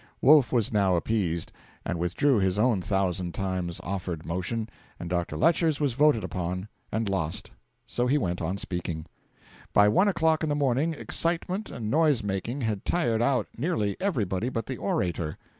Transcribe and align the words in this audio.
Wolf 0.19 0.51
was 0.51 0.73
now 0.73 0.95
appeased, 0.95 1.51
and 1.85 1.99
withdrew 1.99 2.39
his 2.39 2.57
own 2.57 2.81
thousand 2.81 3.35
times 3.35 3.79
offered 3.83 4.25
motion, 4.25 4.67
and 4.99 5.11
Dr. 5.11 5.37
Lecher's 5.37 5.79
was 5.79 5.93
voted 5.93 6.23
upon 6.23 6.67
and 6.91 7.07
lost. 7.07 7.51
So 7.85 8.07
he 8.07 8.17
went 8.17 8.41
on 8.41 8.57
speaking. 8.57 9.05
By 9.73 9.87
one 9.87 10.07
o'clock 10.07 10.41
in 10.41 10.49
the 10.49 10.55
morning, 10.55 10.95
excitement 10.95 11.69
and 11.69 11.91
noise 11.91 12.23
making 12.23 12.61
had 12.61 12.83
tired 12.83 13.21
out 13.21 13.45
nearly 13.55 13.95
everybody 13.99 14.49
but 14.49 14.65
the 14.65 14.77
orator. 14.77 15.37